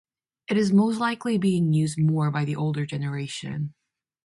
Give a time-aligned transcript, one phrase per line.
[0.49, 3.75] It is most likely being used more by the older generation.